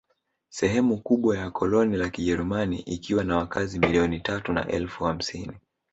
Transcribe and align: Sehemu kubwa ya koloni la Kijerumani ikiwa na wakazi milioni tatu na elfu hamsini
Sehemu 0.49 0.97
kubwa 0.97 1.37
ya 1.37 1.51
koloni 1.51 1.97
la 1.97 2.09
Kijerumani 2.09 2.79
ikiwa 2.79 3.23
na 3.23 3.37
wakazi 3.37 3.79
milioni 3.79 4.19
tatu 4.19 4.53
na 4.53 4.67
elfu 4.67 5.03
hamsini 5.03 5.53